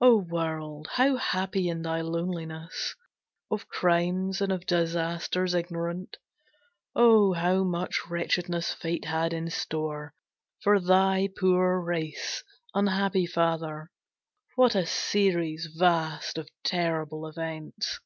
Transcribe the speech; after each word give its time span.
O 0.00 0.16
world, 0.18 0.86
how 0.92 1.16
happy 1.16 1.68
in 1.68 1.82
thy 1.82 2.02
loneliness, 2.02 2.94
Of 3.50 3.66
crimes 3.66 4.40
and 4.40 4.52
of 4.52 4.64
disasters 4.64 5.54
ignorant! 5.54 6.18
Oh, 6.94 7.32
how 7.32 7.64
much 7.64 8.06
wretchedness 8.08 8.72
Fate 8.72 9.06
had 9.06 9.32
in 9.32 9.50
store 9.50 10.14
For 10.60 10.78
thy 10.78 11.30
poor 11.36 11.80
race, 11.80 12.44
unhappy 12.72 13.26
father, 13.26 13.90
what 14.54 14.76
A 14.76 14.86
series 14.86 15.66
vast 15.66 16.38
of 16.38 16.48
terrible 16.62 17.26
events! 17.26 17.98